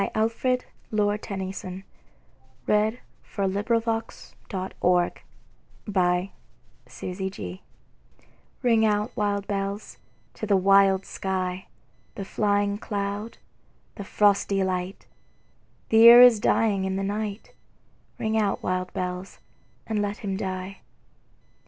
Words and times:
Alfred, 0.15 0.65
Lord 0.89 1.21
Tennyson 1.21 1.83
Ring 2.65 2.95
Out, 2.97 3.01
Wild 3.37 3.67
Bells 3.85 4.35
RING 8.63 8.83
out, 8.85 9.15
wild 9.15 9.45
bells, 9.45 9.97
to 10.33 10.47
the 10.47 10.57
wild 10.57 11.05
sky, 11.05 11.67
The 12.15 12.25
flying 12.25 12.79
cloud, 12.79 13.37
the 13.93 14.03
frosty 14.03 14.63
light; 14.63 15.05
The 15.89 15.97
year 15.97 16.21
is 16.23 16.39
dying 16.39 16.85
in 16.85 16.95
the 16.95 17.03
night; 17.03 17.53
Ring 18.17 18.35
out, 18.41 18.63
wild 18.63 18.91
bells, 18.93 19.37
and 19.85 20.01
let 20.01 20.17
him 20.17 20.35
die. 20.35 20.79